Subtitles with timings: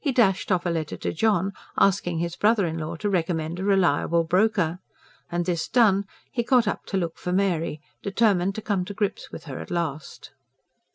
[0.00, 3.62] He dashed off a letter to John, asking his brother in law to recommend a
[3.62, 4.78] reliable broker.
[5.30, 9.30] And this done, he got up to look for Mary, determined to come to grips
[9.30, 10.30] with her at last.